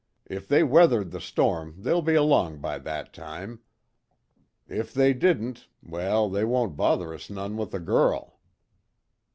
If 0.25 0.47
they 0.47 0.63
weathered 0.63 1.11
the 1.11 1.21
storm, 1.21 1.75
they'll 1.77 2.01
be 2.01 2.15
along 2.15 2.57
by 2.59 2.79
that 2.79 3.13
time. 3.13 3.59
If 4.67 4.91
they 4.95 5.13
didn't 5.13 5.67
well, 5.83 6.27
they 6.27 6.43
won't 6.43 6.75
bother 6.75 7.13
us 7.13 7.29
none 7.29 7.55
with 7.55 7.69
the 7.69 7.79
girl." 7.79 8.39